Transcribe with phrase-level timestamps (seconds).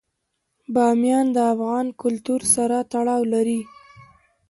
[0.73, 3.61] بامیان د افغان کلتور سره تړاو لري.